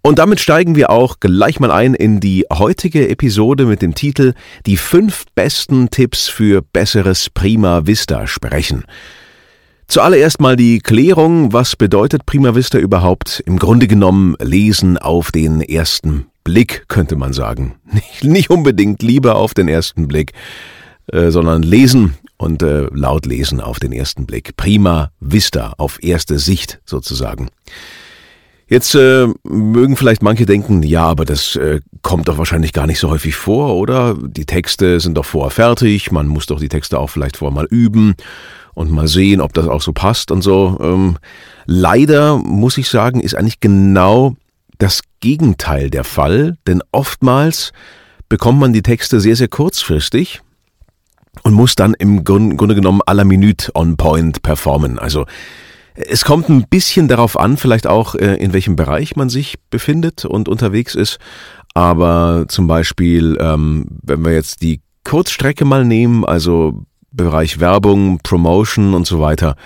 [0.00, 4.32] Und damit steigen wir auch gleich mal ein in die heutige Episode mit dem Titel
[4.64, 8.84] Die fünf besten Tipps für besseres Prima Vista sprechen.
[9.90, 13.42] Zuallererst mal die Klärung, was bedeutet Prima Vista überhaupt?
[13.44, 17.74] Im Grunde genommen lesen auf den ersten Blick, könnte man sagen.
[17.92, 20.30] Nicht, nicht unbedingt lieber auf den ersten Blick,
[21.08, 24.56] äh, sondern lesen und äh, laut lesen auf den ersten Blick.
[24.56, 27.48] Prima Vista, auf erste Sicht sozusagen.
[28.68, 33.00] Jetzt äh, mögen vielleicht manche denken, ja, aber das äh, kommt doch wahrscheinlich gar nicht
[33.00, 34.16] so häufig vor, oder?
[34.22, 37.66] Die Texte sind doch vorher fertig, man muss doch die Texte auch vielleicht vorher mal
[37.68, 38.14] üben
[38.74, 40.78] und mal sehen, ob das auch so passt und so.
[40.80, 41.18] Ähm,
[41.66, 44.36] leider muss ich sagen, ist eigentlich genau
[44.78, 47.72] das Gegenteil der Fall, denn oftmals
[48.28, 50.40] bekommt man die Texte sehr, sehr kurzfristig
[51.42, 54.98] und muss dann im Grunde genommen aller Minute on point performen.
[54.98, 55.26] Also
[55.94, 60.24] es kommt ein bisschen darauf an, vielleicht auch, äh, in welchem Bereich man sich befindet
[60.24, 61.18] und unterwegs ist.
[61.74, 68.94] Aber zum Beispiel, ähm, wenn wir jetzt die Kurzstrecke mal nehmen, also Bereich Werbung, Promotion
[68.94, 69.56] und so weiter,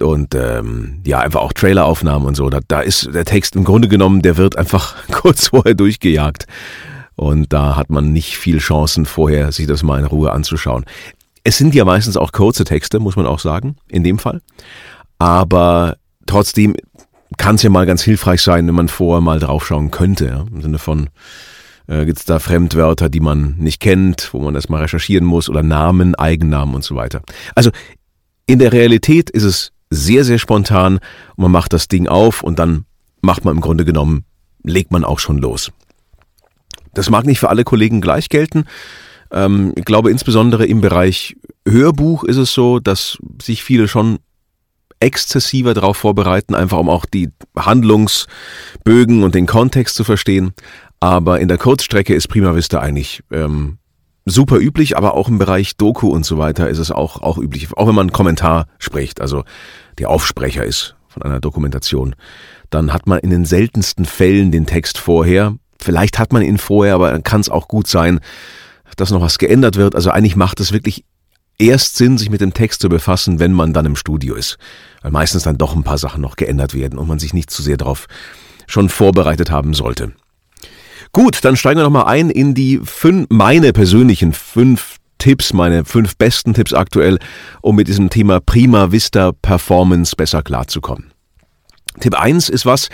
[0.00, 3.88] und ähm, ja, einfach auch Traileraufnahmen und so, da, da ist der Text im Grunde
[3.88, 6.46] genommen, der wird einfach kurz vorher durchgejagt.
[7.14, 10.84] Und da hat man nicht viel Chancen vorher, sich das mal in Ruhe anzuschauen.
[11.44, 14.40] Es sind ja meistens auch kurze Texte, muss man auch sagen, in dem Fall.
[15.18, 15.96] Aber
[16.26, 16.74] trotzdem
[17.36, 20.26] kann es ja mal ganz hilfreich sein, wenn man vorher mal draufschauen könnte.
[20.26, 20.44] Ja?
[20.50, 21.10] Im Sinne von,
[21.86, 25.62] äh, gibt es da Fremdwörter, die man nicht kennt, wo man erstmal recherchieren muss oder
[25.62, 27.22] Namen, Eigennamen und so weiter.
[27.54, 27.70] Also
[28.46, 30.96] in der Realität ist es sehr, sehr spontan
[31.36, 32.84] und man macht das Ding auf und dann
[33.20, 34.24] macht man im Grunde genommen,
[34.64, 35.70] legt man auch schon los.
[36.94, 38.64] Das mag nicht für alle Kollegen gleich gelten.
[39.30, 44.18] Ähm, ich glaube, insbesondere im Bereich Hörbuch ist es so, dass sich viele schon
[45.00, 50.52] exzessiver darauf vorbereiten, einfach um auch die Handlungsbögen und den Kontext zu verstehen.
[51.02, 53.78] Aber in der Kurzstrecke ist Prima Vista eigentlich ähm,
[54.24, 57.76] super üblich, aber auch im Bereich Doku und so weiter ist es auch, auch üblich,
[57.76, 59.42] auch wenn man einen Kommentar spricht, also
[59.98, 62.14] der Aufsprecher ist von einer Dokumentation,
[62.70, 65.56] dann hat man in den seltensten Fällen den Text vorher.
[65.80, 68.20] Vielleicht hat man ihn vorher, aber kann es auch gut sein,
[68.96, 69.96] dass noch was geändert wird.
[69.96, 71.04] Also eigentlich macht es wirklich
[71.58, 74.56] erst Sinn, sich mit dem Text zu befassen, wenn man dann im Studio ist.
[75.00, 77.60] Weil meistens dann doch ein paar Sachen noch geändert werden und man sich nicht zu
[77.60, 78.06] sehr darauf
[78.68, 80.12] schon vorbereitet haben sollte.
[81.14, 86.16] Gut, dann steigen wir nochmal ein in die fünf, meine persönlichen fünf Tipps, meine fünf
[86.16, 87.18] besten Tipps aktuell,
[87.60, 91.12] um mit diesem Thema Prima Vista Performance besser klarzukommen.
[92.00, 92.88] Tipp eins ist was,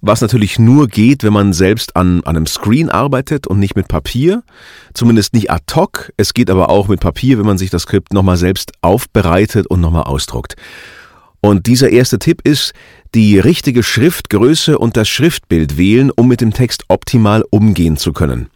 [0.00, 3.88] was natürlich nur geht, wenn man selbst an, an einem Screen arbeitet und nicht mit
[3.88, 4.44] Papier.
[4.94, 6.12] Zumindest nicht ad hoc.
[6.16, 9.80] Es geht aber auch mit Papier, wenn man sich das Skript nochmal selbst aufbereitet und
[9.80, 10.54] nochmal ausdruckt.
[11.40, 12.72] Und dieser erste Tipp ist,
[13.14, 18.48] die richtige Schriftgröße und das Schriftbild wählen, um mit dem Text optimal umgehen zu können.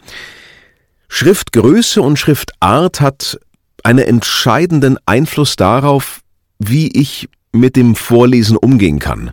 [1.09, 3.39] Schriftgröße und Schriftart hat
[3.83, 6.21] einen entscheidenden Einfluss darauf,
[6.59, 9.33] wie ich mit dem Vorlesen umgehen kann.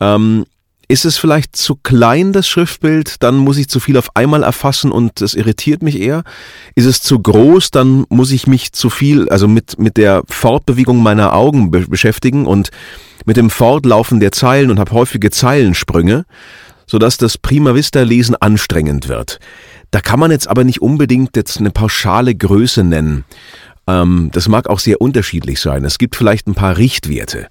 [0.00, 0.46] Ähm,
[0.92, 4.92] ist es vielleicht zu klein, das Schriftbild, dann muss ich zu viel auf einmal erfassen
[4.92, 6.22] und das irritiert mich eher.
[6.74, 11.02] Ist es zu groß, dann muss ich mich zu viel, also mit, mit der Fortbewegung
[11.02, 12.68] meiner Augen be beschäftigen und
[13.24, 16.26] mit dem Fortlaufen der Zeilen und habe häufige Zeilensprünge,
[16.86, 19.38] sodass das Prima Vista Lesen anstrengend wird.
[19.92, 23.24] Da kann man jetzt aber nicht unbedingt jetzt eine pauschale Größe nennen.
[23.86, 25.86] Ähm, das mag auch sehr unterschiedlich sein.
[25.86, 27.48] Es gibt vielleicht ein paar Richtwerte.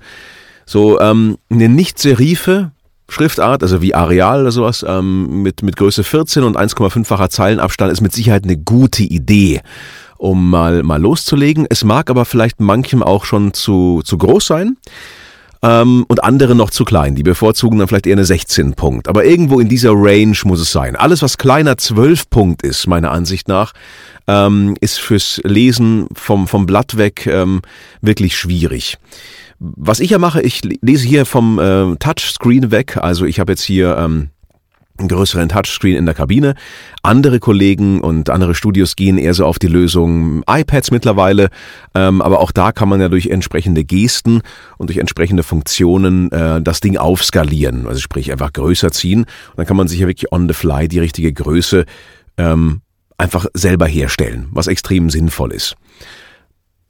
[0.68, 2.72] So ähm, eine Nicht-Serife
[3.12, 8.02] Schriftart, also wie Areal oder sowas, ähm, mit, mit Größe 14 und 1,5-facher Zeilenabstand ist
[8.02, 9.62] mit Sicherheit eine gute Idee,
[10.18, 11.68] um mal, mal loszulegen.
[11.70, 14.78] Es mag aber vielleicht manchem auch schon zu, zu groß sein
[15.62, 17.16] ähm, und andere noch zu klein.
[17.16, 19.08] Die bevorzugen dann vielleicht eher eine 16 Punkt.
[19.08, 20.96] Aber irgendwo in dieser Range muss es sein.
[20.96, 23.74] Alles, was kleiner 12 Punkt ist, meiner Ansicht nach,
[24.28, 27.62] ähm, ist fürs Lesen vom, vom Blatt weg ähm,
[28.02, 28.98] wirklich schwierig.
[29.64, 32.98] Was ich ja mache, ich lese hier vom äh, Touchscreen weg.
[32.98, 34.30] Also ich habe jetzt hier ähm,
[34.98, 36.56] einen größeren Touchscreen in der Kabine.
[37.04, 41.50] Andere Kollegen und andere Studios gehen eher so auf die Lösung iPads mittlerweile,
[41.94, 44.42] ähm, aber auch da kann man ja durch entsprechende Gesten
[44.80, 49.22] und durch entsprechende Funktionen äh, das Ding aufskalieren, also sprich einfach größer ziehen.
[49.22, 51.86] Und dann kann man sich ja wirklich on the fly die richtige Größe
[52.38, 52.82] ähm,
[53.20, 55.76] einfach selber herstellen, was extrem sinnvoll ist.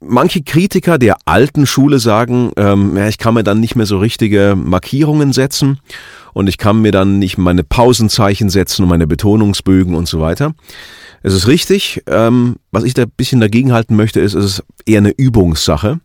[0.04, 3.98] Manche Kritiker der alten Schule sagen, ähm, ja, ich kann mir dann nicht mehr so
[3.98, 5.78] richtige Markierungen setzen
[6.32, 10.54] und ich kann mir dann nicht meine Pausenzeichen setzen und meine Betonungsbögen und so weiter.
[11.22, 12.02] Es ist richtig.
[12.06, 16.00] Ähm, was ich da bisschen dagegen halten möchte, ist, es ist eher eine Übungssache.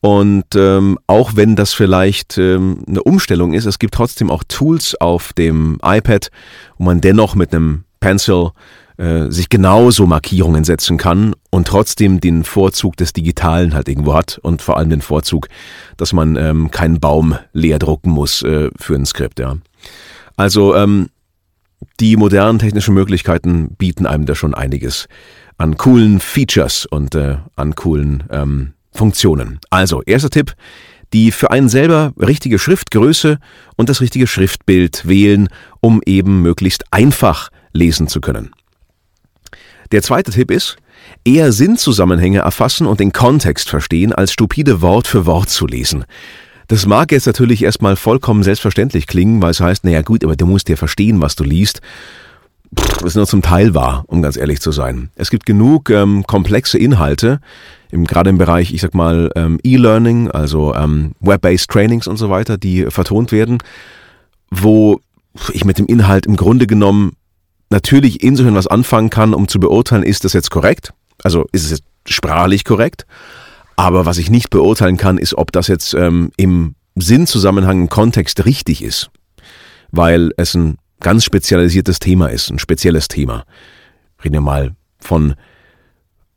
[0.00, 4.94] Und ähm, auch wenn das vielleicht ähm, eine Umstellung ist, es gibt trotzdem auch Tools
[5.00, 6.30] auf dem iPad,
[6.76, 8.50] wo man dennoch mit einem Pencil
[8.96, 14.38] äh, sich genauso Markierungen setzen kann und trotzdem den Vorzug des Digitalen halt irgendwo hat
[14.42, 15.48] und vor allem den Vorzug,
[15.96, 19.56] dass man ähm, keinen Baum leer drucken muss äh, für ein Skript, ja.
[20.36, 21.10] Also ähm,
[22.00, 25.06] die modernen technischen Möglichkeiten bieten einem da schon einiges
[25.58, 29.58] an coolen Features und äh, an coolen ähm, Funktionen.
[29.70, 30.54] Also, erster Tipp,
[31.12, 33.38] die für einen selber richtige Schriftgröße
[33.76, 35.48] und das richtige Schriftbild wählen,
[35.80, 38.50] um eben möglichst einfach lesen zu können.
[39.92, 40.76] Der zweite Tipp ist,
[41.24, 46.04] eher Sinnzusammenhänge erfassen und den Kontext verstehen, als stupide Wort für Wort zu lesen.
[46.68, 50.46] Das mag jetzt natürlich erstmal vollkommen selbstverständlich klingen, weil es heißt, naja gut, aber du
[50.46, 51.80] musst ja verstehen, was du liest.
[53.00, 55.10] Das nur zum Teil wahr, um ganz ehrlich zu sein.
[55.14, 57.40] Es gibt genug ähm, komplexe Inhalte,
[57.90, 62.30] im, gerade im Bereich, ich sag mal, ähm, E-Learning, also ähm, Web-based Trainings und so
[62.30, 63.58] weiter, die vertont werden,
[64.50, 65.00] wo
[65.52, 67.12] ich mit dem Inhalt im Grunde genommen
[67.74, 70.94] natürlich insofern was anfangen kann, um zu beurteilen, ist das jetzt korrekt?
[71.22, 73.04] Also ist es jetzt sprachlich korrekt?
[73.76, 78.44] Aber was ich nicht beurteilen kann, ist, ob das jetzt ähm, im Sinnzusammenhang, im Kontext
[78.44, 79.10] richtig ist.
[79.90, 83.44] Weil es ein ganz spezialisiertes Thema ist, ein spezielles Thema.
[84.22, 85.34] Reden wir mal von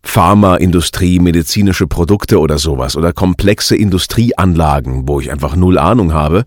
[0.01, 6.45] Pharmaindustrie, medizinische Produkte oder sowas oder komplexe Industrieanlagen, wo ich einfach null Ahnung habe,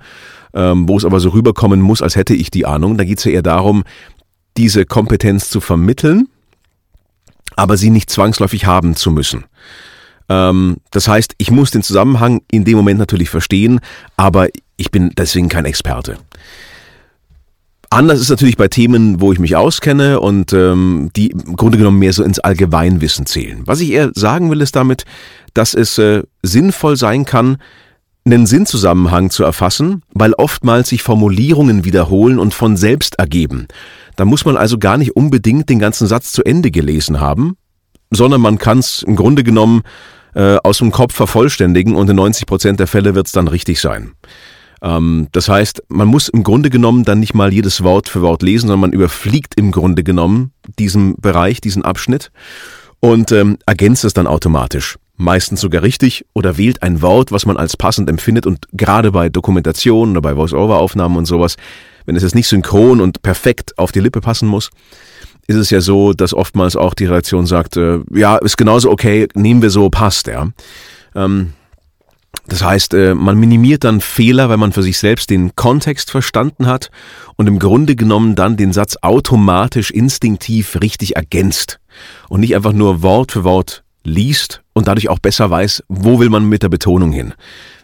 [0.53, 2.99] ähm, wo es aber so rüberkommen muss, als hätte ich die Ahnung.
[2.99, 3.85] Da geht es ja eher darum,
[4.57, 6.29] diese Kompetenz zu vermitteln,
[7.57, 9.45] aber sie nicht zwangsläufig haben zu müssen.
[10.29, 13.81] Ähm, das heißt, ich muss den Zusammenhang in dem Moment natürlich verstehen,
[14.17, 16.19] aber ich bin deswegen kein Experte.
[17.93, 21.99] Anders ist natürlich bei Themen, wo ich mich auskenne und ähm, die im Grunde genommen
[21.99, 23.63] mehr so ins Allgemeinwissen zählen.
[23.65, 25.05] Was ich eher sagen will, ist damit,
[25.55, 27.59] dass es äh, sinnvoll sein kann,
[28.25, 33.67] einen Sinnzusammenhang zu erfassen, weil oftmals sich Formulierungen wiederholen und von selbst ergeben.
[34.21, 37.57] Da muss man also gar nicht unbedingt den ganzen Satz zu Ende gelesen haben,
[38.11, 39.81] sondern man kann es im Grunde genommen
[40.35, 43.81] äh, aus dem Kopf vervollständigen und in 90 Prozent der Fälle wird es dann richtig
[43.81, 44.13] sein.
[44.83, 48.43] Ähm, das heißt, man muss im Grunde genommen dann nicht mal jedes Wort für Wort
[48.43, 52.31] lesen, sondern man überfliegt im Grunde genommen diesen Bereich, diesen Abschnitt
[53.01, 54.99] und ähm, ergänzt es dann automatisch.
[55.21, 59.29] Meistens sogar richtig oder wählt ein Wort, was man als passend empfindet und gerade bei
[59.29, 61.57] Dokumentationen oder bei Voice-Over-Aufnahmen und sowas
[62.11, 64.71] wenn es jetzt nicht synchron und perfekt auf die Lippe passen muss,
[65.47, 69.29] ist es ja so, dass oftmals auch die Redaktion sagt, äh, ja, ist genauso okay,
[69.35, 70.49] nehmen wir so, passt, ja.
[71.15, 71.53] Ähm,
[72.47, 76.67] das heißt, äh, man minimiert dann Fehler, weil man für sich selbst den Kontext verstanden
[76.67, 76.91] hat
[77.37, 81.79] und im Grunde genommen dann den Satz automatisch instinktiv richtig ergänzt
[82.29, 86.31] und nicht einfach nur Wort für Wort liest und dadurch auch besser weiß, wo will
[86.31, 87.35] man mit der Betonung hin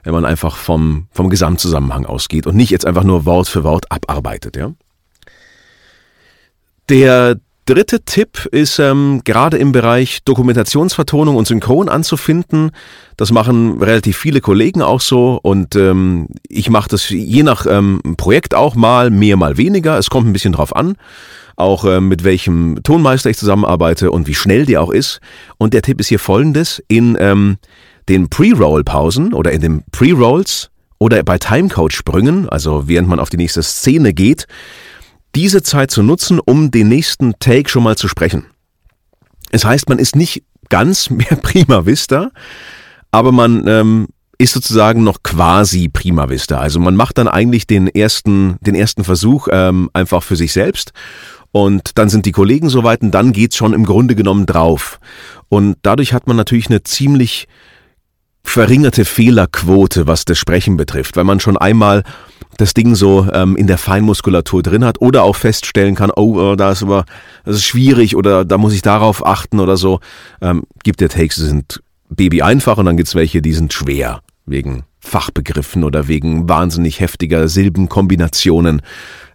[0.07, 3.91] wenn man einfach vom, vom Gesamtzusammenhang ausgeht und nicht jetzt einfach nur Wort für Wort
[3.91, 4.57] abarbeitet.
[4.57, 4.73] Ja?
[6.89, 12.71] Der dritte Tipp ist ähm, gerade im Bereich Dokumentationsvertonung und Synchron anzufinden.
[13.17, 18.01] Das machen relativ viele Kollegen auch so und ähm, ich mache das je nach ähm,
[18.17, 19.99] Projekt auch mal, mehr, mal weniger.
[19.99, 20.95] Es kommt ein bisschen drauf an
[21.57, 25.21] auch äh, mit welchem Tonmeister ich zusammenarbeite und wie schnell der auch ist.
[25.59, 26.83] Und der Tipp ist hier folgendes.
[26.89, 27.57] In ähm,
[28.09, 33.63] den Pre-Roll-Pausen oder in den Pre-Rolls oder bei Timecode-Sprüngen, also während man auf die nächste
[33.63, 34.47] Szene geht,
[35.35, 38.47] diese Zeit zu nutzen, um den nächsten Take schon mal zu sprechen.
[39.51, 42.31] Es heißt, man ist nicht ganz mehr prima vista,
[43.11, 44.09] aber man ähm,
[44.39, 46.59] ist sozusagen noch quasi prima vista.
[46.59, 50.93] Also man macht dann eigentlich den ersten, den ersten Versuch ähm, einfach für sich selbst
[51.53, 55.01] und dann sind die Kollegen soweit und dann geht's schon im Grunde genommen drauf.
[55.49, 57.49] Und dadurch hat man natürlich eine ziemlich
[58.43, 62.05] verringerte Fehlerquote, was das Sprechen betrifft, weil man schon einmal
[62.57, 66.57] das Ding so ähm, in der Feinmuskulatur drin hat oder auch feststellen kann, oh, äh,
[66.57, 67.05] da ist aber
[67.45, 70.01] das ist schwierig oder da muss ich darauf achten oder so.
[70.41, 74.21] Ähm, gibt ja Takes, die sind Baby einfach und dann gibt's welche, die sind schwer
[74.47, 78.81] wegen Fachbegriffen oder wegen wahnsinnig heftiger Silbenkombinationen,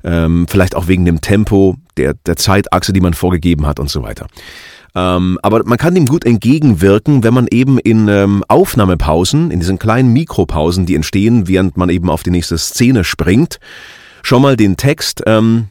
[0.04, 4.04] ähm, vielleicht auch wegen dem Tempo, der, der Zeitachse, die man vorgegeben hat und so
[4.04, 4.28] weiter.
[4.94, 9.80] Ähm, aber man kann dem gut entgegenwirken, wenn man eben in ähm, Aufnahmepausen, in diesen
[9.80, 13.60] kleinen Mikropausen, die entstehen, während man eben auf die nächste Szene springt,
[14.22, 15.68] schon mal den Text, ähm,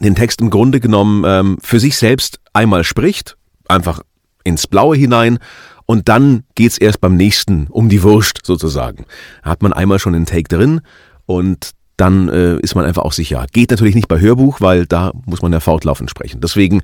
[0.00, 3.36] den Text im Grunde genommen ähm, für sich selbst einmal spricht,
[3.68, 4.00] einfach
[4.44, 5.38] ins Blaue hinein
[5.84, 9.04] und dann geht's erst beim nächsten um die Wurst sozusagen.
[9.44, 10.80] Da hat man einmal schon den Take drin
[11.26, 11.72] und
[12.02, 13.46] dann äh, ist man einfach auch sicher.
[13.52, 16.40] Geht natürlich nicht bei Hörbuch, weil da muss man ja fortlaufend sprechen.
[16.40, 16.82] Deswegen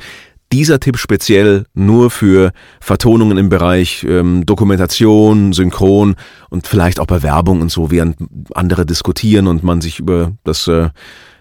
[0.53, 6.15] dieser Tipp speziell nur für Vertonungen im Bereich ähm, Dokumentation, Synchron
[6.51, 8.17] und vielleicht auch bei Werbung und so, während
[8.55, 10.91] andere diskutieren und man sich über das äh,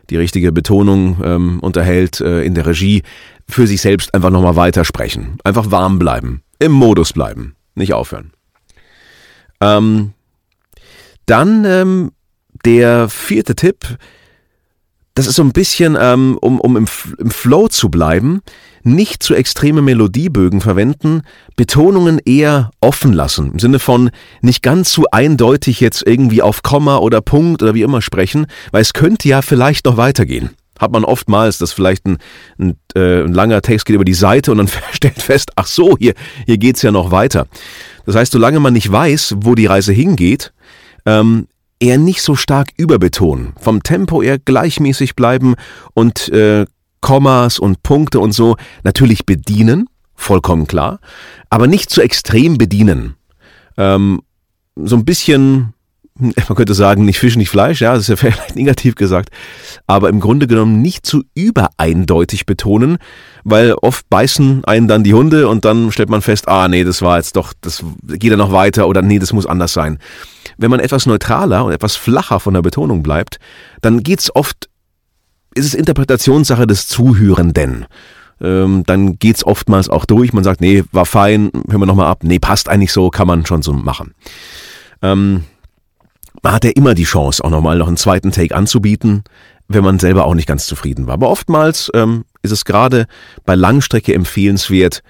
[0.09, 3.03] die richtige Betonung ähm, unterhält äh, in der Regie,
[3.47, 5.37] für sich selbst einfach nochmal weitersprechen.
[5.43, 8.31] Einfach warm bleiben im Modus bleiben, nicht aufhören.
[9.61, 10.13] Ähm,
[11.27, 12.11] dann ähm,
[12.65, 13.97] der vierte Tipp,
[15.15, 16.85] das ist so ein bisschen, ähm, um, um im,
[17.17, 18.41] im Flow zu bleiben,
[18.83, 21.23] nicht zu extreme Melodiebögen verwenden,
[21.55, 24.11] Betonungen eher offen lassen, im Sinne von
[24.41, 28.83] nicht ganz zu eindeutig jetzt irgendwie auf Komma oder Punkt oder wie immer sprechen, weil
[28.83, 32.17] es könnte ja vielleicht noch weitergehen hat man oftmals, dass vielleicht ein,
[32.59, 35.97] ein, äh, ein langer Text geht über die Seite und dann stellt fest, ach so,
[35.97, 36.13] hier,
[36.45, 37.47] hier geht's ja noch weiter.
[38.05, 40.53] Das heißt, solange man nicht weiß, wo die Reise hingeht,
[41.05, 41.47] ähm,
[41.79, 45.55] eher nicht so stark überbetonen, vom Tempo eher gleichmäßig bleiben
[45.93, 46.65] und äh,
[47.01, 50.99] Kommas und Punkte und so natürlich bedienen, vollkommen klar,
[51.49, 53.15] aber nicht zu extrem bedienen.
[53.77, 54.21] Ähm,
[54.75, 55.73] so ein bisschen
[56.19, 59.29] man könnte sagen, nicht Fisch, nicht Fleisch, ja, das ist ja vielleicht negativ gesagt,
[59.85, 62.97] aber im Grunde genommen nicht zu übereindeutig betonen,
[63.43, 67.01] weil oft beißen einen dann die Hunde und dann stellt man fest, ah nee, das
[67.01, 69.99] war jetzt doch, das geht ja noch weiter oder nee, das muss anders sein.
[70.57, 73.39] Wenn man etwas neutraler und etwas flacher von der Betonung bleibt,
[73.81, 74.69] dann geht's oft,
[75.53, 77.85] ist es Interpretationssache des Zuhörenden.
[78.39, 82.23] Ähm, dann geht's oftmals auch durch, man sagt, nee, war fein, hören wir nochmal ab,
[82.23, 84.13] nee, passt eigentlich so, kann man schon so machen.
[85.01, 85.43] Ähm,
[86.41, 89.23] man hat ja immer die Chance, auch nochmal noch einen zweiten Take anzubieten,
[89.67, 91.15] wenn man selber auch nicht ganz zufrieden war.
[91.15, 93.07] Aber oftmals ähm, ist es gerade
[93.45, 95.03] bei Langstrecke empfehlenswert,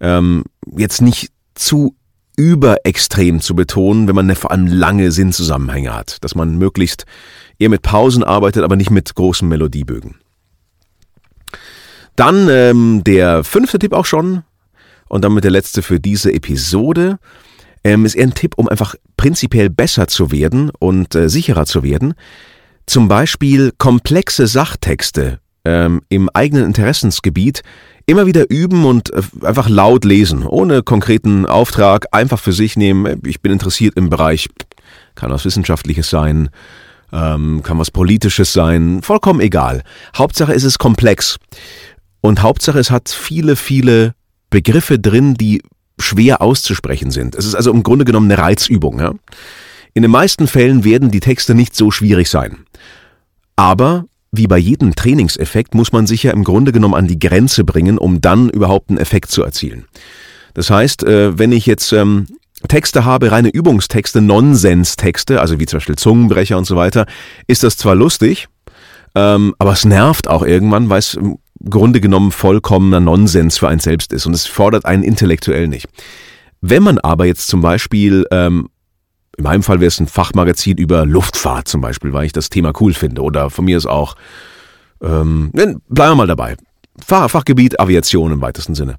[0.00, 0.44] ähm,
[0.76, 1.94] jetzt nicht zu
[2.36, 7.04] überextrem zu betonen, wenn man vor allem lange Sinnzusammenhänge hat, dass man möglichst
[7.58, 10.16] eher mit Pausen arbeitet, aber nicht mit großen Melodiebögen.
[12.16, 14.42] Dann ähm, der fünfte Tipp auch schon
[15.08, 17.18] und damit der letzte für diese Episode
[17.84, 21.82] ähm, ist eher ein Tipp, um einfach prinzipiell besser zu werden und äh, sicherer zu
[21.82, 22.14] werden.
[22.86, 27.62] Zum Beispiel komplexe Sachtexte ähm, im eigenen Interessensgebiet
[28.06, 33.20] immer wieder üben und äh, einfach laut lesen, ohne konkreten Auftrag, einfach für sich nehmen.
[33.24, 34.48] Ich bin interessiert im Bereich,
[35.14, 36.50] kann was Wissenschaftliches sein,
[37.12, 39.82] ähm, kann was Politisches sein, vollkommen egal.
[40.16, 41.36] Hauptsache ist es komplex.
[42.20, 44.14] Und Hauptsache es hat viele, viele
[44.50, 45.62] Begriffe drin, die
[46.00, 47.34] schwer auszusprechen sind.
[47.34, 49.00] Es ist also im Grunde genommen eine Reizübung.
[49.00, 49.12] Ja?
[49.94, 52.58] In den meisten Fällen werden die Texte nicht so schwierig sein.
[53.56, 57.64] Aber wie bei jedem Trainingseffekt muss man sich ja im Grunde genommen an die Grenze
[57.64, 59.86] bringen, um dann überhaupt einen Effekt zu erzielen.
[60.54, 62.26] Das heißt, äh, wenn ich jetzt ähm,
[62.68, 67.06] Texte habe, reine Übungstexte, Nonsens-Texte, also wie zum Beispiel Zungenbrecher und so weiter,
[67.46, 68.48] ist das zwar lustig,
[69.14, 73.80] ähm, aber es nervt auch irgendwann, weil es im Grunde genommen vollkommener Nonsens für einen
[73.80, 75.86] selbst ist und es fordert einen intellektuell nicht.
[76.60, 78.68] Wenn man aber jetzt zum Beispiel, ähm,
[79.36, 82.72] in meinem Fall wäre es ein Fachmagazin über Luftfahrt zum Beispiel, weil ich das Thema
[82.80, 84.16] cool finde oder von mir ist auch,
[85.02, 86.56] ähm, bleiben wir mal dabei,
[87.04, 88.96] Fach, Fachgebiet Aviation im weitesten Sinne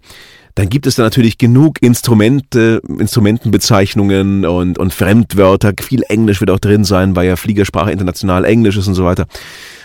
[0.55, 5.73] dann gibt es da natürlich genug Instrumente, Instrumentenbezeichnungen und, und Fremdwörter.
[5.81, 9.27] Viel Englisch wird auch drin sein, weil ja Fliegersprache international Englisch ist und so weiter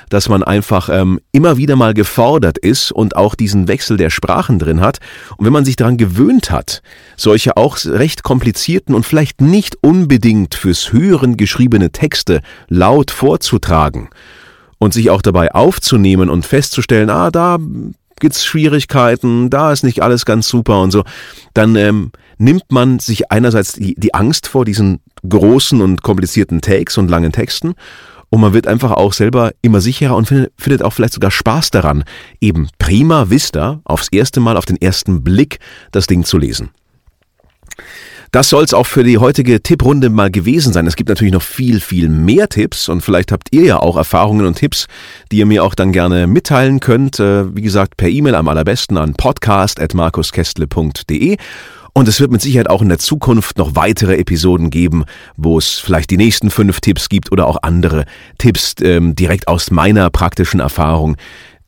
[0.08, 4.58] dass man einfach ähm, immer wieder mal gefordert ist und auch diesen Wechsel der Sprachen
[4.58, 4.98] drin hat.
[5.36, 6.82] Und wenn man sich daran gewöhnt hat,
[7.16, 14.08] solche auch recht komplizierten und vielleicht nicht unbedingt fürs Hören geschriebene Texte laut vorzutragen
[14.78, 17.58] und sich auch dabei aufzunehmen und festzustellen, ah, da
[18.18, 21.04] gibt's Schwierigkeiten, da ist nicht alles ganz super und so,
[21.54, 26.98] dann ähm, nimmt man sich einerseits die, die Angst vor diesen großen und komplizierten Takes
[26.98, 27.74] und langen Texten.
[28.30, 31.70] Und man wird einfach auch selber immer sicherer und findet, findet auch vielleicht sogar Spaß
[31.70, 32.04] daran,
[32.40, 35.58] eben prima vista aufs erste Mal, auf den ersten Blick
[35.92, 36.70] das Ding zu lesen.
[38.32, 40.86] Das soll es auch für die heutige Tipprunde mal gewesen sein.
[40.86, 44.46] Es gibt natürlich noch viel, viel mehr Tipps und vielleicht habt ihr ja auch Erfahrungen
[44.46, 44.86] und Tipps,
[45.30, 47.20] die ihr mir auch dann gerne mitteilen könnt.
[47.20, 51.36] Äh, wie gesagt, per E-Mail am allerbesten an podcast.markuskestle.de.
[51.96, 55.06] Und es wird mit Sicherheit auch in der Zukunft noch weitere Episoden geben,
[55.38, 58.04] wo es vielleicht die nächsten fünf Tipps gibt oder auch andere
[58.36, 61.16] Tipps ähm, direkt aus meiner praktischen Erfahrung,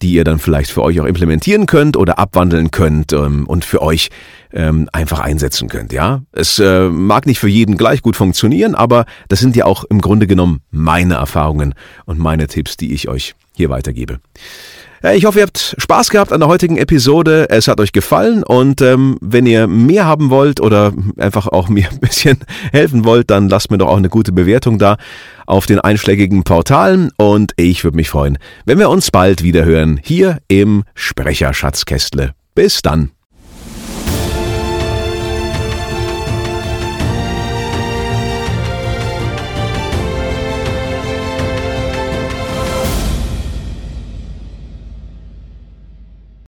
[0.03, 3.81] die ihr dann vielleicht für euch auch implementieren könnt oder abwandeln könnt ähm, und für
[3.81, 4.11] euch
[4.53, 5.95] ähm, einfach einsetzen könnt.
[5.95, 9.85] Ja, es äh, mag nicht für jeden gleich gut funktionieren, aber das sind ja auch
[9.85, 11.73] im Grunde genommen meine Erfahrungen
[12.05, 14.21] und meine Tipps, die ich euch hier weitergebe.
[15.13, 17.49] Ich hoffe, ihr habt Spaß gehabt an der heutigen Episode.
[17.51, 21.89] Es hat euch gefallen und ähm, wenn ihr mehr haben wollt oder einfach auch mir
[21.91, 22.39] ein bisschen
[22.73, 24.97] helfen wollt, dann lasst mir doch auch eine gute Bewertung da
[25.47, 30.01] auf den einschlägigen Portalen und ich würde mich freuen, wenn wir uns bald wieder hören
[30.03, 32.33] hier im Sprecherschatzkästle.
[32.55, 33.13] Bis dann.